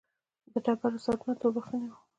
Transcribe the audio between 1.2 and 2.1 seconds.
توربخوني وو.